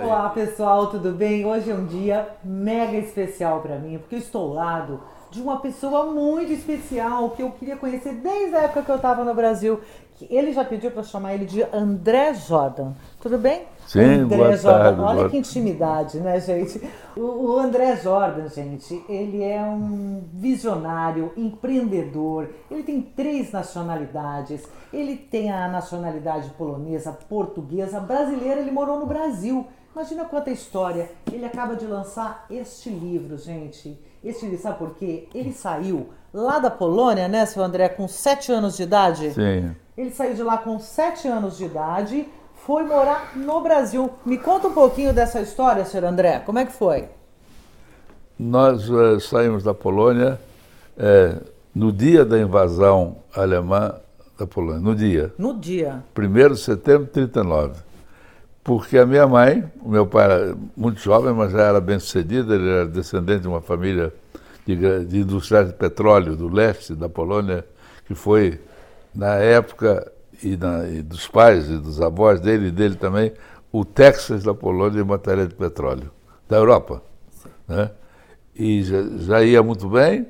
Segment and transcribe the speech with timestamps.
[0.00, 1.44] Olá pessoal, tudo bem?
[1.44, 5.58] Hoje é um dia mega especial para mim, porque eu estou ao lado de uma
[5.58, 9.80] pessoa muito especial que eu queria conhecer desde a época que eu estava no Brasil.
[10.30, 12.92] Ele já pediu para chamar ele de André Jordan.
[13.20, 13.62] Tudo bem?
[13.86, 14.78] Sim, André Jordan.
[14.84, 16.80] tarde, Olha boa- que intimidade, né, gente?
[17.16, 22.48] O, o André Jordan, gente, ele é um visionário, empreendedor.
[22.70, 24.62] Ele tem três nacionalidades.
[24.92, 28.60] Ele tem a nacionalidade polonesa, portuguesa, brasileira.
[28.60, 29.66] Ele morou no Brasil.
[29.92, 31.10] Imagina quanta história.
[31.32, 33.98] Ele acaba de lançar este livro, gente.
[34.22, 35.28] Este livro, sabe por quê?
[35.34, 39.32] Ele saiu lá da Polônia, né, seu André, com sete anos de idade?
[39.32, 39.74] Sim.
[39.96, 42.28] Ele saiu de lá com 7 anos de idade,
[42.68, 44.10] foi morar no Brasil.
[44.26, 46.40] Me conta um pouquinho dessa história, senhor André.
[46.44, 47.06] Como é que foi?
[48.38, 50.38] Nós eh, saímos da Polônia
[50.98, 51.38] eh,
[51.74, 53.94] no dia da invasão alemã
[54.38, 56.04] da Polônia, no dia, No dia.
[56.14, 57.80] 1 de setembro de 39.
[58.62, 62.52] Porque a minha mãe, o meu pai era muito jovem, mas já era bem sucedido,
[62.52, 64.12] ele era descendente de uma família
[64.66, 67.64] de, de industriais de petróleo do leste da Polônia,
[68.06, 68.60] que foi,
[69.14, 73.32] na época, e, na- e dos pais e dos avós dele e dele também,
[73.72, 76.10] o Texas da Polônia em matéria de petróleo,
[76.48, 77.02] da Europa.
[77.66, 77.90] Né?
[78.54, 80.26] E já, já ia muito bem,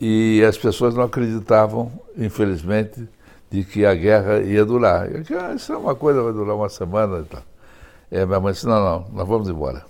[0.00, 3.08] e as pessoas não acreditavam, infelizmente,
[3.50, 5.10] de que a guerra ia durar.
[5.10, 7.42] Eu disse, ah, isso é uma coisa, vai durar uma semana e tal.
[8.10, 9.84] É, minha mãe disse, não, não, nós vamos embora.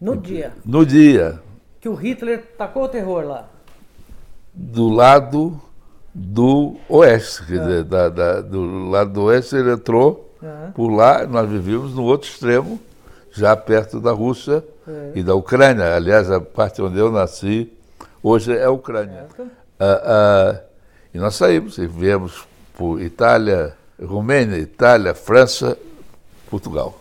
[0.00, 0.52] No dia.
[0.64, 1.40] No dia,
[1.80, 3.48] Que o Hitler tacou o terror lá.
[4.52, 5.60] do lado
[6.14, 10.72] do oeste, quer dizer, da- da- do lado do oeste ele entrou, Aham.
[10.74, 12.78] por lá nós vivíamos no outro extremo,
[13.30, 15.12] já perto da Rússia É.
[15.14, 15.94] e da Ucrânia.
[15.96, 17.72] Aliás, a parte onde eu nasci
[18.22, 19.26] hoje é a Ucrânia.
[19.80, 20.60] Ah, ah,
[21.14, 25.78] e nós saímos e viemos por Itália, Romênia, Itália, França,
[26.50, 26.98] Portugal.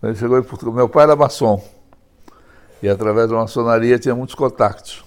[0.00, 1.62] Quando ele chegou em Portugal, meu pai era maçom.
[2.82, 5.04] E através da maçonaria tinha muitos contatos.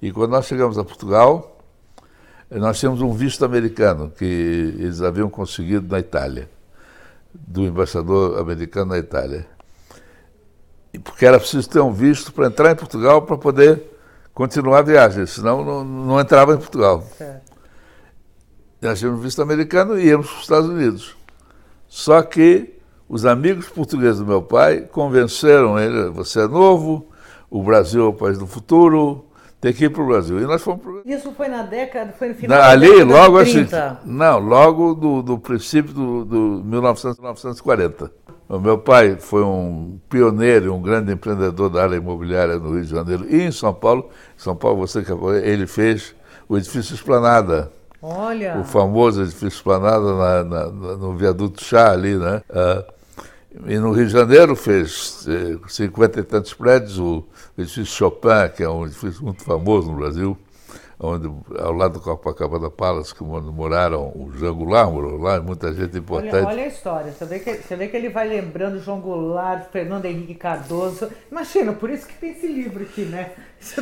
[0.00, 1.59] E quando nós chegamos a Portugal,
[2.58, 6.50] nós tínhamos um visto americano que eles haviam conseguido na Itália,
[7.32, 9.46] do embaixador americano na Itália.
[10.92, 13.82] E porque era preciso ter um visto para entrar em Portugal para poder
[14.34, 17.04] continuar a viagem, senão não, não entrava em Portugal.
[17.16, 17.52] Certo.
[18.82, 21.16] Nós tínhamos visto americano e íamos para os Estados Unidos.
[21.86, 22.78] Só que
[23.08, 27.08] os amigos portugueses do meu pai convenceram ele, você é novo,
[27.50, 29.26] o Brasil é o país do futuro,
[29.60, 30.38] tem que ir para o Brasil.
[30.40, 33.36] E nós fomos Isso foi na década, foi no final Na- da ali, década logo
[33.42, 33.64] de assim.
[33.66, 34.00] 30.
[34.04, 38.10] Não, logo do, do princípio do, do 1900, 1940.
[38.48, 42.90] O meu pai foi um pioneiro, um grande empreendedor da área imobiliária no Rio de
[42.90, 44.08] Janeiro e em São Paulo.
[44.36, 45.12] Em São Paulo, você que
[45.44, 46.14] ele fez
[46.48, 47.70] o edifício Esplanada,
[48.02, 48.58] Olha.
[48.58, 50.66] o famoso edifício Esplanada na, na-
[50.96, 52.42] no viaduto Chá ali, né?
[52.50, 52.84] Ah,
[53.66, 57.24] e no Rio de Janeiro fez eh, cinquenta e tantos prédios, o
[57.58, 60.38] edifício Chopin, que é um edifício muito famoso no Brasil,
[61.00, 61.28] onde,
[61.58, 66.36] ao lado do Copacabana Palace, que moraram o Jean Goulart, morou lá, muita gente importante.
[66.36, 67.10] Olha, olha a história.
[67.10, 71.10] Você vê, que, você vê que ele vai lembrando João Goulart, Fernando Henrique Cardoso.
[71.30, 73.32] Imagina, por isso que tem esse livro aqui, né?
[73.60, 73.80] Isso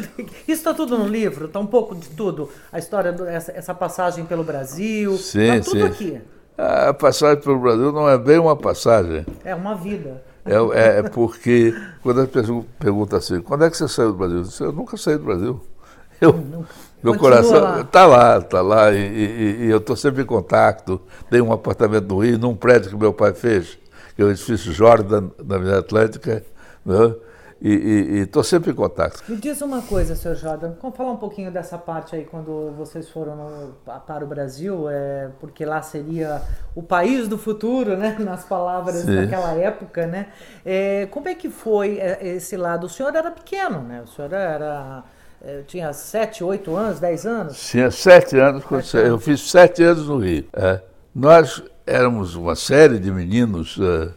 [0.49, 2.51] está tudo no livro, está um pouco de tudo.
[2.73, 5.17] A história, do, essa, essa passagem pelo Brasil.
[5.19, 5.87] Sim, tá tudo sim.
[5.87, 6.21] aqui.
[6.59, 9.25] A passagem pelo Brasil não é bem uma passagem.
[9.45, 10.23] É uma vida.
[10.45, 14.19] É, é- é porque quando as pessoas perguntam assim, quando é que você saiu do
[14.19, 14.39] Brasil?
[14.39, 15.61] Eu, disse, eu nunca saí do Brasil.
[16.21, 16.67] Eu, meu
[17.15, 17.81] Continua coração lá.
[17.83, 21.01] está lá, está lá, e, e- e eu estou sempre em contato.
[21.31, 23.79] Tenho um apartamento no Rio, num prédio que meu pai fez,
[24.17, 26.45] que é o edifício Jordan, na Avenida Atlântica,
[26.85, 27.15] né?
[27.61, 29.23] E estou sempre em contato.
[29.29, 33.09] Me diz uma coisa, senhor Jordan, vamos falar um pouquinho dessa parte aí quando vocês
[33.09, 36.41] foram no- pa- para o Brasil, é, porque lá seria
[36.75, 38.17] o país do futuro, né?
[38.21, 39.17] Nas palavras Sim.
[39.17, 40.29] daquela época, né?
[40.65, 42.85] É, como é que foi é, esse lado?
[42.87, 44.03] O senhor era pequeno, né?
[44.03, 45.03] O senhor era
[45.45, 47.69] é, tinha 7, 8 anos, 10 anos?
[47.71, 49.25] Tinha sete anos, Sete eu anos.
[49.25, 50.45] fiz sete anos no Rio.
[50.53, 50.81] é.
[51.15, 54.11] Nós éramos uma série de meninos eh,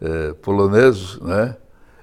[0.00, 1.56] eh, poloneses, né?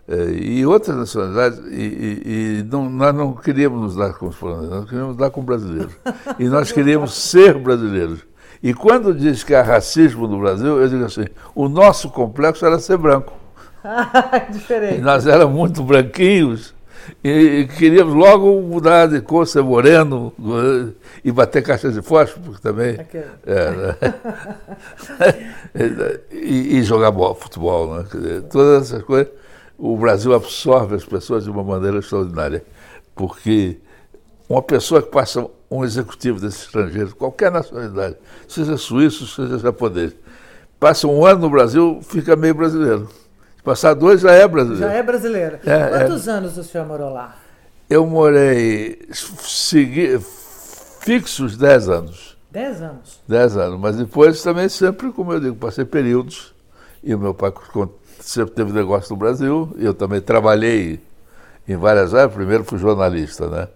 [0.08, 4.36] Eh, e outras nacionalidades, e, e- e não- nós não queríamos nos dar com os
[4.36, 5.94] poloneses, nós queríamos nos dar com brasileiros.
[6.40, 8.20] E nós queríamos ser brasileiros.
[8.62, 11.26] E quando diz que há racismo no Brasil, eu digo assim,
[11.56, 13.34] o nosso complexo era ser branco.
[14.50, 15.02] E Diferente.
[15.02, 16.74] nós éramos muito branquinhos
[17.24, 20.92] e, e queríamos logo mudar de cor, ser moreno eh,
[21.24, 22.98] e bater caixa de fósforo porque também.
[23.46, 23.96] É, né?
[26.32, 28.06] e, e jogar futebol, né?
[28.12, 29.32] Dizer, todas essas coisas.
[29.78, 32.64] O Brasil absorve as pessoas de uma maneira extraordinária.
[33.14, 33.78] Porque
[34.48, 38.16] uma pessoa que passa um executivo desse estrangeiro, qualquer nacionalidade,
[38.48, 40.16] seja suíço, seja japonês,
[40.80, 43.10] passa um ano no Brasil, fica meio brasileiro.
[43.64, 44.88] Passar dois já é brasileiro.
[44.88, 45.60] Já é brasileiro.
[45.66, 46.32] É, Quantos é...
[46.32, 47.36] anos o senhor morou lá?
[47.90, 50.20] Eu morei segui,
[51.02, 52.38] fixos 10 anos.
[52.52, 53.20] 10 anos?
[53.28, 56.55] 10 anos, mas depois também sempre, como eu digo, passei períodos.
[57.06, 57.54] E o meu pai
[58.20, 61.00] sempre teve negócio no Brasil, eu também trabalhei
[61.68, 62.34] em várias áreas.
[62.34, 63.68] Primeiro fui jornalista, né?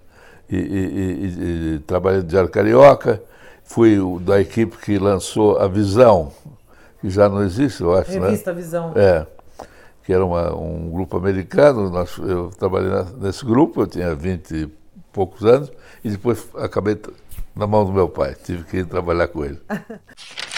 [0.49, 3.21] E, e, e, e trabalhei no Diário Carioca,
[3.63, 6.31] fui da equipe que lançou a Visão,
[6.99, 8.11] que já não existe, eu acho.
[8.13, 8.19] Né?
[8.19, 8.59] Revista né?
[8.59, 8.93] Visão.
[8.95, 9.27] É,
[10.03, 11.87] que era uma, um grupo americano.
[11.91, 12.89] Nós, eu trabalhei
[13.19, 14.67] nesse grupo, eu tinha 20 e
[15.13, 15.71] poucos anos,
[16.03, 16.99] e depois acabei
[17.55, 19.59] na mão do meu pai, tive que ir trabalhar com ele.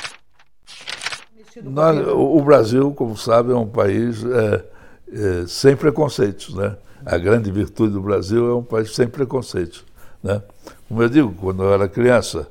[1.64, 4.66] Nós, o Brasil, como sabe, é um país é,
[5.12, 6.78] é, sem preconceitos, né?
[7.06, 9.84] A grande virtude do Brasil é um país sem preconceitos,
[10.24, 10.42] né?
[10.88, 12.48] Como eu digo, quando eu era criança,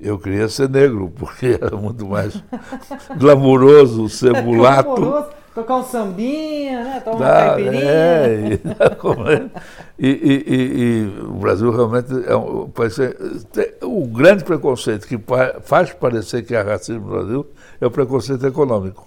[0.00, 2.40] eu queria ser negro, porque era muito mais
[3.18, 5.26] glamouroso ser mulato.
[5.54, 7.00] Tocar um sambinha, né?
[7.00, 7.84] Tomar uma caipirinha.
[7.84, 8.58] É,
[9.96, 12.96] e, e, e, e, o Brasil realmente é um país.
[13.82, 15.16] O grande preconceito que
[15.62, 17.46] faz parecer que há racismo no Brasil
[17.80, 19.06] é o preconceito econômico.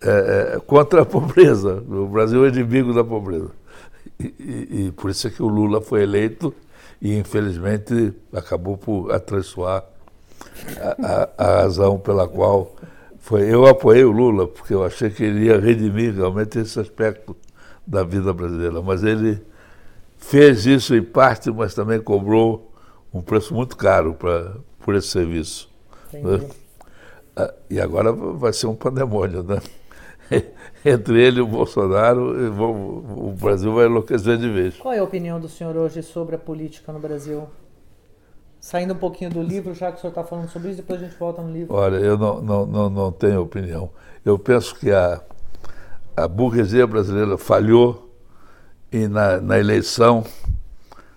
[0.00, 1.82] É, é, contra a pobreza.
[1.88, 3.50] O Brasil é inimigo da pobreza.
[4.20, 6.54] E, e, por isso é que o Lula foi eleito
[7.02, 9.84] e, infelizmente, acabou por atraiçoar
[10.78, 12.76] a, a, a razão pela qual
[13.20, 13.42] foi.
[13.42, 17.36] Eu apoiei o Lula, porque eu achei que ele ia redimir realmente esse aspecto
[17.86, 18.82] da vida brasileira.
[18.82, 19.40] Mas ele
[20.16, 22.72] fez isso em parte, mas também cobrou
[23.12, 25.68] um preço muito caro pra, por esse serviço.
[26.12, 26.48] Né?
[27.68, 29.60] E agora vai ser um pandemônio, né?
[30.84, 34.76] Entre ele e o Bolsonaro, o Brasil vai enlouquecer de vez.
[34.76, 37.46] Qual é a opinião do senhor hoje sobre a política no Brasil?
[38.60, 41.06] Saindo um pouquinho do livro, já que o senhor está falando sobre isso, depois a
[41.06, 41.74] gente volta no livro.
[41.74, 43.90] Olha, eu não, não, não, não tenho opinião.
[44.24, 45.20] Eu penso que a,
[46.16, 48.10] a burguesia brasileira falhou
[48.92, 50.24] e na, na eleição,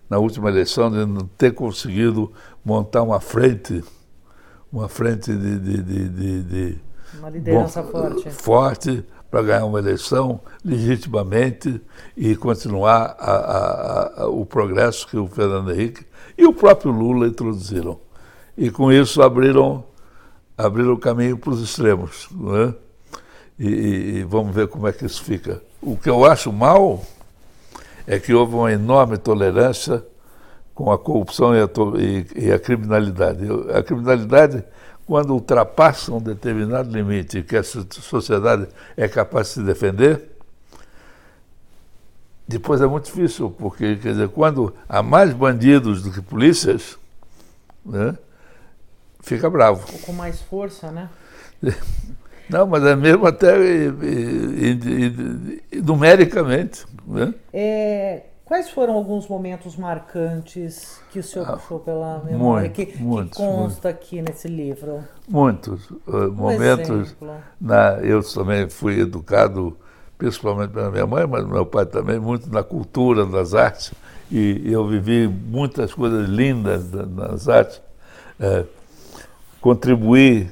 [0.10, 2.32] na última eleição, de não ter conseguido
[2.64, 3.84] montar uma frente
[4.74, 5.60] uma frente de.
[5.60, 6.78] de, de, de
[7.20, 8.30] uma liderança bom, forte.
[8.32, 11.80] Forte para ganhar uma eleição legitimamente
[12.18, 16.06] e continuar a, a, a, o progresso que o Fernando Henrique
[16.38, 18.00] e o próprio Lula introduziram.
[18.58, 19.84] E com isso abriram,
[20.58, 22.28] abriram o caminho para os extremos.
[22.32, 22.74] Né?
[23.60, 25.62] E, e, vamos ver como é que isso fica.
[25.82, 27.04] O que eu acho mal
[28.06, 30.04] é que houve uma enorme tolerância
[30.74, 31.70] com a corrupção e a,
[32.00, 33.46] e, e a criminalidade.
[33.74, 34.64] A criminalidade,
[35.06, 40.33] quando ultrapassa um determinado limite que a sociedade é capaz de se defender,
[42.48, 46.98] depois é muito difícil, porque, quer dizer, quando há mais bandidos do que polícias,
[47.86, 48.18] né,
[49.22, 49.86] fica bravo.
[50.02, 51.10] Com mais força, né?
[52.50, 53.56] Não, mas é mesmo até
[55.82, 56.86] numericamente.
[57.08, 57.34] Né?
[57.54, 63.02] É, Quais foram alguns momentos marcantes que o senhor ah, puxou pela memória, muito, que,
[63.02, 63.88] muitos, que consta muito.
[63.88, 65.04] aqui nesse livro?
[65.28, 67.16] Muitos uh, momentos.
[67.60, 69.78] Na, eu também fui educado,
[70.24, 73.92] principalmente pela minha mãe, mas meu pai também, muito na cultura, nas artes,
[74.32, 77.82] e eu vivi muitas coisas lindas nas artes.
[78.40, 78.64] É,
[79.60, 80.50] contribuí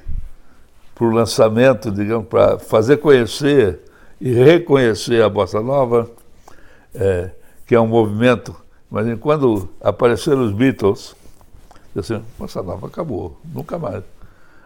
[0.93, 3.79] para o lançamento, digamos, para fazer conhecer
[4.19, 6.09] e reconhecer a Bossa Nova.
[6.93, 7.31] É,
[7.65, 8.53] que é um movimento.
[8.89, 11.15] Mas quando apareceram os Beatles,
[11.95, 14.03] eu assim, Bossa Nova acabou, nunca mais.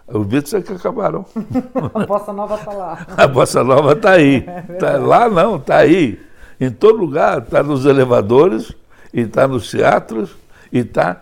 [0.07, 1.25] Os Beatles é que acabaram.
[1.93, 3.07] A Bossa Nova está lá.
[3.17, 4.45] A Bossa Nova está aí.
[4.47, 6.19] É tá lá não, está aí.
[6.59, 8.71] Em todo lugar, está nos elevadores,
[9.13, 10.35] e está nos teatros,
[10.71, 11.21] e está.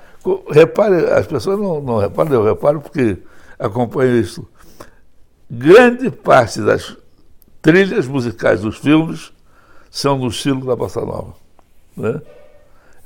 [0.49, 3.17] Repare, as pessoas não, não reparam, eu reparo porque
[3.57, 4.47] acompanho isso.
[5.49, 6.97] Grande parte das
[7.61, 9.31] trilhas musicais dos filmes
[9.89, 11.33] são no estilo da Bossa Nova.
[11.95, 12.21] Né?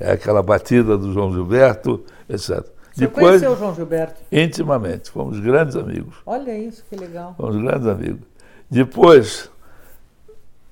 [0.00, 2.64] É aquela batida do João Gilberto, etc.
[2.98, 4.20] Você Depois, conheceu o João Gilberto?
[4.32, 6.16] Intimamente, fomos grandes amigos.
[6.26, 7.32] Olha isso, que legal.
[7.36, 8.22] Fomos grandes amigos.
[8.68, 9.48] Depois,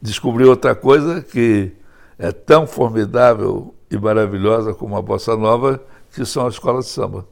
[0.02, 1.70] descobri outra coisa que
[2.18, 5.80] é tão formidável e maravilhosa como a Bossa Nova,
[6.12, 7.24] que são as escolas de samba.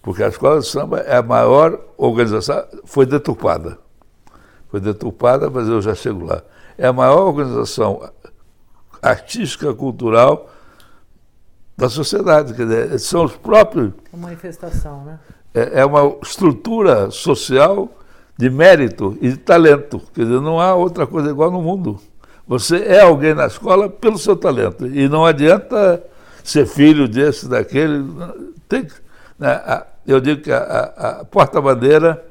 [0.00, 3.76] Porque a escola de samba é a maior organização, foi deturpada.
[4.68, 6.44] Foi deturpada, mas eu já chego lá.
[6.78, 8.08] É a maior organização
[9.02, 10.48] artística, cultural
[11.80, 12.54] da sociedade.
[12.54, 13.92] Quer dizer, são os próprios.
[14.12, 15.18] É uma manifestação, né?
[15.54, 17.88] É, é uma estrutura social
[18.36, 20.00] de mérito e de talento.
[20.14, 21.98] Quer dizer, não há outra coisa igual no mundo.
[22.46, 24.86] Você é alguém na escola pelo seu talento.
[24.86, 26.02] E não adianta
[26.44, 28.04] ser filho desse, daquele.
[28.68, 28.86] Tem,
[29.38, 32.24] né, eu digo que a, a, a porta-bandeira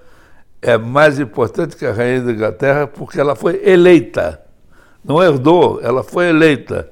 [0.61, 4.41] é mais importante que a rainha da Inglaterra porque ela foi eleita.
[5.03, 6.89] Não herdou, ela foi eleita.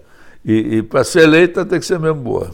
[0.48, 2.52] E, e para ser eleita tem que ser mesmo boa.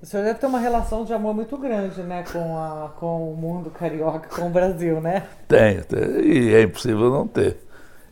[0.00, 3.36] O senhor deve ter uma relação de amor muito grande, né, com, a, com o
[3.36, 5.24] mundo carioca, com o Brasil, né?
[5.48, 7.58] Tem, tem e é impossível não ter.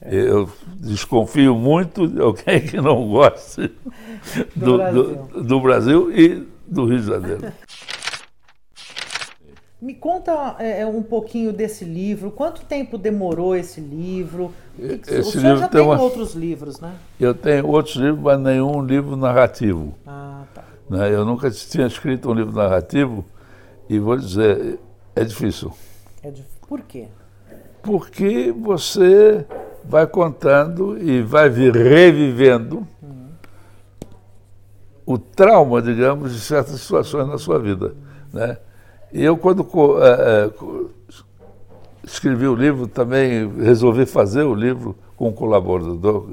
[0.03, 0.15] É.
[0.17, 3.73] Eu desconfio muito de alguém que não goste
[4.57, 5.29] do, do, Brasil.
[5.33, 7.53] Do, do Brasil e do Rio de Janeiro.
[9.81, 12.31] Me conta é, é, um pouquinho desse livro.
[12.31, 14.55] Quanto tempo demorou esse livro?
[14.79, 16.01] Esse o senhor livro já tem, uma...
[16.01, 16.95] outros livros, né?
[17.21, 19.95] Eu tenho outros livros, mas nenhum livro narrativo.
[20.07, 20.65] Ah, tá.
[20.89, 21.13] Né?
[21.13, 23.23] Eu nunca tinha escrito um livro narrativo
[23.87, 24.79] e vou dizer,
[25.15, 25.71] é difícil.
[26.23, 26.47] É dif...
[26.67, 27.09] Por quê?
[27.83, 29.45] Porque você
[29.85, 33.29] vai contando e vai revivendo hum.
[35.05, 37.95] o trauma, digamos, de certas situações na sua vida.
[38.33, 38.57] Né?
[39.17, 39.67] E eu, quando
[40.03, 40.51] é,
[42.05, 46.29] escrevi o livro, também resolvi fazer o livro com um colaborador,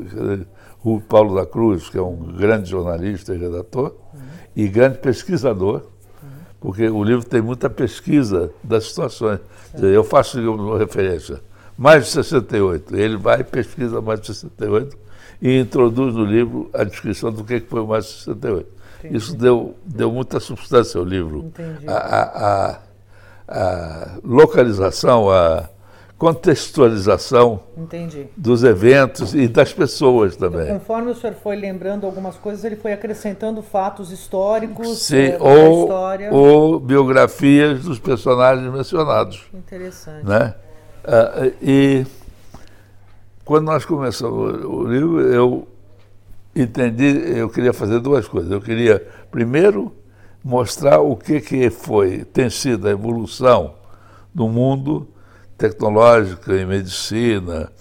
[0.83, 4.19] o Paulo da Cruz, que é um grande jornalista e redator, uhum.
[4.53, 5.75] e grande pesquisador,
[6.21, 6.29] uhum.
[6.59, 9.39] porque o livro tem muita pesquisa das situações.
[9.81, 11.39] Eu faço uma referência,
[11.77, 12.97] mais de 68.
[12.97, 14.97] Ele vai e pesquisa mais de 68
[15.41, 18.82] e introduz no livro a descrição do que foi mais de 68.
[19.03, 19.17] Entendi.
[19.17, 21.51] Isso deu, deu muita substância ao livro.
[21.87, 22.79] A, a, a,
[23.47, 25.69] a, localização, a
[26.17, 28.27] contextualização Entendi.
[28.37, 30.63] dos eventos e das pessoas também.
[30.63, 35.37] Então, conforme o senhor foi lembrando algumas coisas, ele foi acrescentando fatos históricos Sim, é,
[35.37, 36.33] ou, história.
[36.33, 39.43] ou biografias dos personagens mencionados.
[39.53, 40.25] Interessante.
[40.25, 40.55] Né?
[41.03, 42.05] Ah, e
[43.43, 45.67] quando nós começamos o livro, eu
[46.55, 47.05] entendi,
[47.37, 48.51] eu queria fazer duas coisas.
[48.51, 49.93] Eu queria, primeiro,
[50.43, 53.75] mostrar o que, que foi, tem sido a evolução
[54.33, 55.07] do mundo
[55.57, 57.71] tecnológico em medicina,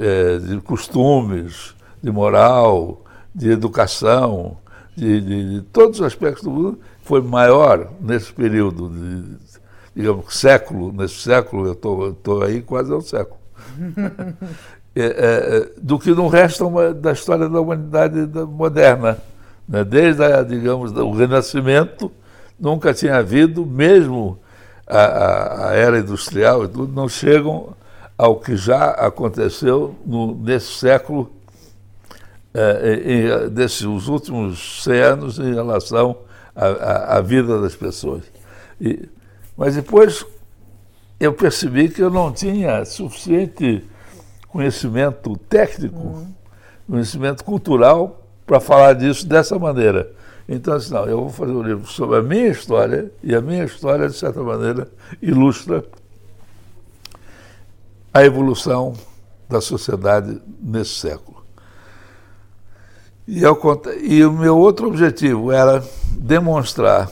[0.00, 4.56] é, de costumes, de moral, de educação,
[4.96, 9.58] de, de, de, todos os aspectos do mundo, foi maior nesse período de,
[9.94, 11.72] digamos, século, nesse século, eu
[12.12, 13.38] estou aí quase ao século.
[15.00, 19.16] É, é, do que no resto da história da humanidade moderna.
[19.68, 19.84] Né?
[19.84, 22.10] Desde, a, digamos, o Renascimento,
[22.58, 24.40] nunca tinha havido, mesmo
[24.84, 27.76] a, a, era industrial e tudo, não chegam
[28.16, 31.30] ao que já aconteceu no, nesse século,
[32.52, 36.16] é, em, desses últimos 100 anos em relação
[36.56, 38.24] à vida das pessoas.
[38.80, 39.08] E,
[39.56, 40.26] mas depois
[41.20, 43.84] eu percebi que eu não tinha suficiente
[44.48, 46.34] conhecimento técnico, uhum.
[46.88, 50.10] conhecimento cultural para falar disso dessa maneira.
[50.48, 53.64] Então, assim, não, eu vou fazer um livro sobre a minha história, e a minha
[53.64, 54.88] história, de certa maneira,
[55.20, 55.84] ilustra
[58.12, 58.94] a evolução
[59.48, 61.44] da sociedade nesse século.
[63.26, 63.60] E, eu,
[64.02, 67.10] e o meu outro objetivo era demonstrar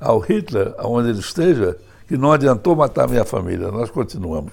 [0.00, 4.52] ao Hitler, aonde ele esteja, que não adiantou matar minha família, nós continuamos.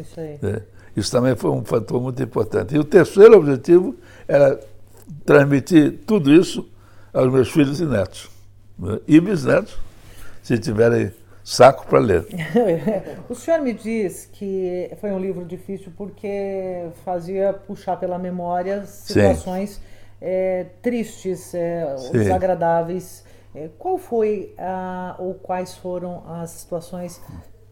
[0.00, 0.38] Isso aí.
[0.42, 0.62] É.
[0.96, 2.74] Isso também foi um fator muito importante.
[2.74, 3.94] E o terceiro objetivo
[4.26, 4.58] era
[5.24, 6.68] transmitir tudo isso
[7.12, 8.30] aos meus filhos e netos.
[8.78, 8.98] Né?
[9.06, 9.78] E bisnetos,
[10.42, 11.12] se tiverem
[11.44, 12.26] saco para ler.
[13.28, 19.80] o senhor me diz que foi um livro difícil porque fazia puxar pela memória situações
[20.20, 23.24] é, tristes, é, desagradáveis.
[23.54, 27.20] É, qual foi a, ou quais foram as situações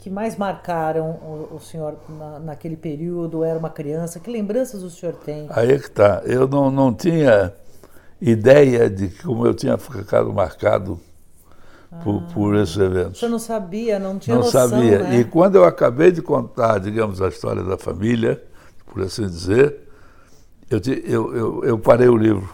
[0.07, 3.43] que mais marcaram o, o senhor na, naquele período?
[3.43, 4.21] Era uma criança?
[4.21, 5.49] Que lembranças o senhor tem?
[5.51, 6.23] Aí é que está.
[6.25, 7.53] Eu não, não tinha
[8.23, 11.01] ideia de como eu tinha ficado marcado
[11.91, 13.19] ah, por, por esses eventos.
[13.19, 15.01] Senhor não sabia, não tinha não noção, sabia.
[15.01, 15.19] Né?
[15.19, 18.41] E quando eu acabei de contar, digamos, a história da família,
[18.87, 19.89] por assim dizer,
[20.71, 22.49] eu, eu, eu, eu parei o livro.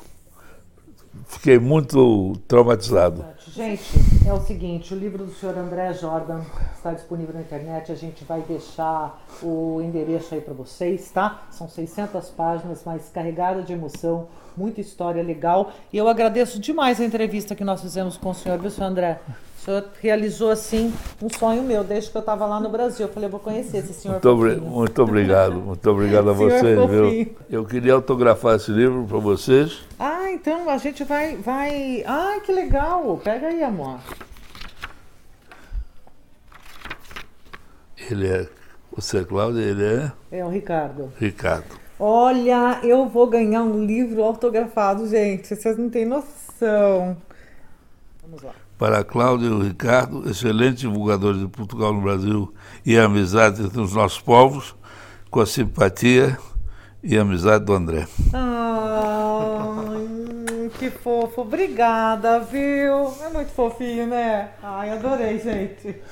[1.27, 3.23] Fiquei muito traumatizado.
[3.47, 3.83] Gente,
[4.27, 6.41] é o seguinte, o livro do senhor André Jordan
[6.77, 11.43] está disponível na internet, a gente vai deixar o endereço aí para vocês, tá?
[11.51, 15.73] São 600 páginas, mas carregada de emoção, muita história legal.
[15.93, 19.21] E eu agradeço demais a entrevista que nós fizemos com o senhor, viu, senhor André?
[19.63, 23.07] O senhor realizou, assim, um sonho meu, desde que eu estava lá no Brasil.
[23.07, 26.91] Eu falei, eu vou conhecer esse senhor Muito, obri muito obrigado, muito obrigado a vocês,
[26.91, 27.37] viu?
[27.49, 29.85] Eu queria autografar esse livro para vocês.
[30.01, 32.03] Ah, então a gente vai, vai.
[32.07, 33.21] Ai, que legal!
[33.23, 34.01] Pega aí, amor.
[38.11, 38.49] Ele é.
[38.95, 40.13] Você é Cláudio, ele é?
[40.31, 41.13] É o Ricardo.
[41.19, 41.81] Ricardo.
[41.99, 45.55] Olha, eu vou ganhar um livro autografado, gente.
[45.55, 47.17] Vocês não têm noção.
[48.23, 48.53] Vamos lá.
[48.77, 52.53] Para Cláudio e o Ricardo, excelentes divulgadores de Portugal no Brasil
[52.85, 54.75] e a amizade entre os nossos povos,
[55.31, 56.37] com a simpatia
[57.03, 58.07] e a amizade do André.
[58.35, 59.92] Ah
[60.83, 61.43] que fofo.
[61.43, 63.15] Obrigada, viu?
[63.25, 64.51] É muito fofinho, né?
[64.61, 66.03] Ai, adorei, gente.